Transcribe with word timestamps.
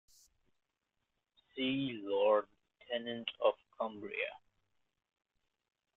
See 1.55 2.01
"Lord 2.03 2.47
Lieutenant 2.89 3.29
of 3.45 3.53
Cumbria". 3.77 4.31